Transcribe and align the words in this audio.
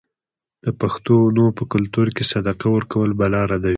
د 0.65 0.67
پښتنو 0.81 1.45
په 1.57 1.63
کلتور 1.73 2.07
کې 2.15 2.23
صدقه 2.33 2.67
ورکول 2.75 3.09
بلا 3.19 3.41
ردوي. 3.51 3.69